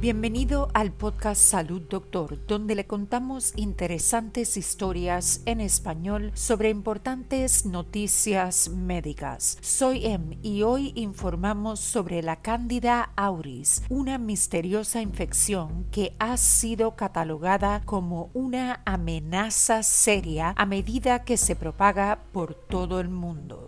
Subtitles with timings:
[0.00, 8.68] Bienvenido al podcast Salud Doctor, donde le contamos interesantes historias en español sobre importantes noticias
[8.68, 9.58] médicas.
[9.60, 16.94] Soy Em y hoy informamos sobre la Cándida auris, una misteriosa infección que ha sido
[16.94, 23.67] catalogada como una amenaza seria a medida que se propaga por todo el mundo.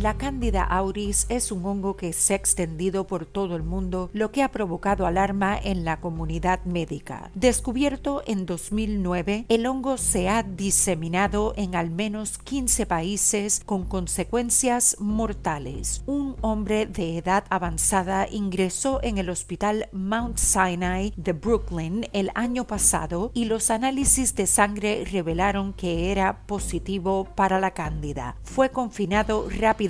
[0.00, 4.32] La Cándida auris es un hongo que se ha extendido por todo el mundo, lo
[4.32, 7.30] que ha provocado alarma en la comunidad médica.
[7.34, 14.96] Descubierto en 2009, el hongo se ha diseminado en al menos 15 países con consecuencias
[15.00, 16.02] mortales.
[16.06, 22.66] Un hombre de edad avanzada ingresó en el hospital Mount Sinai de Brooklyn el año
[22.66, 28.36] pasado y los análisis de sangre revelaron que era positivo para la cándida.
[28.44, 29.89] Fue confinado rápidamente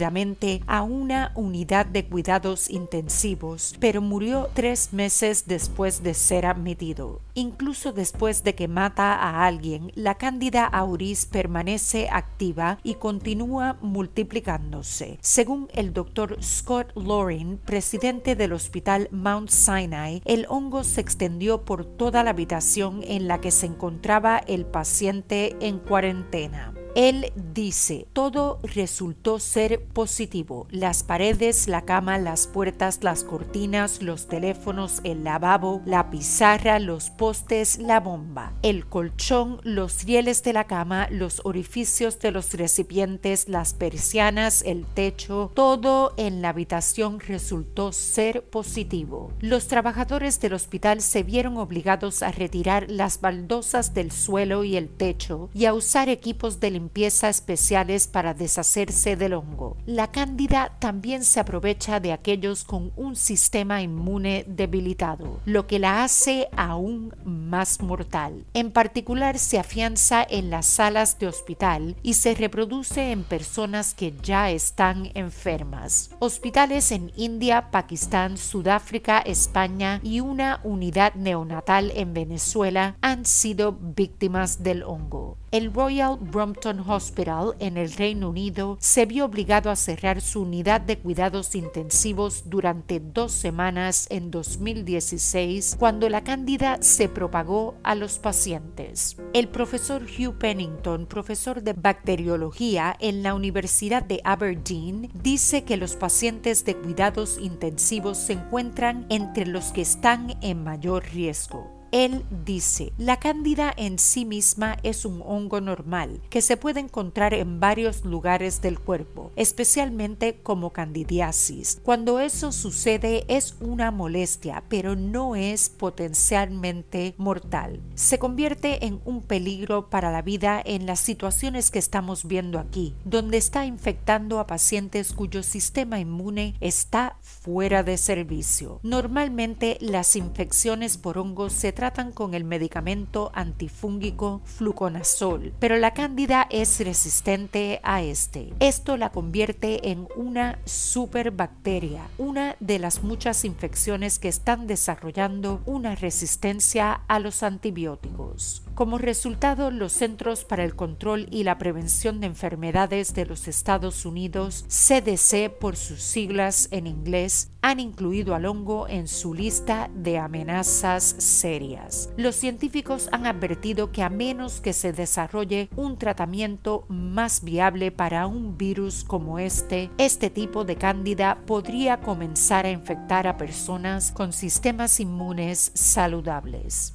[0.66, 7.20] a una unidad de cuidados intensivos, pero murió tres meses después de ser admitido.
[7.34, 15.18] Incluso después de que mata a alguien, la cándida auris permanece activa y continúa multiplicándose.
[15.20, 21.84] Según el doctor Scott Loring, presidente del hospital Mount Sinai, el hongo se extendió por
[21.84, 26.74] toda la habitación en la que se encontraba el paciente en cuarentena.
[26.96, 30.66] Él dice, todo resultó ser positivo.
[30.70, 37.10] Las paredes, la cama, las puertas, las cortinas, los teléfonos, el lavabo, la pizarra, los
[37.10, 43.48] postes, la bomba, el colchón, los rieles de la cama, los orificios de los recipientes,
[43.48, 49.32] las persianas, el techo, todo en la habitación resultó ser positivo.
[49.40, 54.88] Los trabajadores del hospital se vieron obligados a retirar las baldosas del suelo y el
[54.88, 56.79] techo y a usar equipos de limpieza
[57.28, 59.76] especiales para deshacerse del hongo.
[59.86, 66.04] La cándida también se aprovecha de aquellos con un sistema inmune debilitado, lo que la
[66.04, 68.46] hace aún más mortal.
[68.54, 74.14] En particular se afianza en las salas de hospital y se reproduce en personas que
[74.22, 76.10] ya están enfermas.
[76.18, 84.62] Hospitales en India, Pakistán, Sudáfrica, España y una unidad neonatal en Venezuela han sido víctimas
[84.62, 85.36] del hongo.
[85.50, 90.80] El Royal Brompton Hospital en el Reino Unido se vio obligado a cerrar su unidad
[90.80, 98.18] de cuidados intensivos durante dos semanas en 2016 cuando la cándida se propagó a los
[98.20, 99.16] pacientes.
[99.32, 105.96] El profesor Hugh Pennington, profesor de bacteriología en la Universidad de Aberdeen, dice que los
[105.96, 111.79] pacientes de cuidados intensivos se encuentran entre los que están en mayor riesgo.
[111.92, 117.34] Él dice, la cándida en sí misma es un hongo normal que se puede encontrar
[117.34, 121.80] en varios lugares del cuerpo, especialmente como candidiasis.
[121.82, 127.80] Cuando eso sucede es una molestia, pero no es potencialmente mortal.
[127.94, 132.94] Se convierte en un peligro para la vida en las situaciones que estamos viendo aquí,
[133.04, 138.80] donde está infectando a pacientes cuyo sistema inmune está fuera de servicio.
[138.82, 146.46] Normalmente las infecciones por hongos se tratan con el medicamento antifúngico fluconazol, pero la cándida
[146.50, 148.52] es resistente a este.
[148.60, 155.94] Esto la convierte en una superbacteria, una de las muchas infecciones que están desarrollando una
[155.94, 158.62] resistencia a los antibióticos.
[158.80, 164.06] Como resultado, los Centros para el Control y la Prevención de Enfermedades de los Estados
[164.06, 170.16] Unidos, CDC por sus siglas en inglés, han incluido al hongo en su lista de
[170.16, 172.08] amenazas serias.
[172.16, 178.26] Los científicos han advertido que a menos que se desarrolle un tratamiento más viable para
[178.26, 184.32] un virus como este, este tipo de cándida podría comenzar a infectar a personas con
[184.32, 186.94] sistemas inmunes saludables.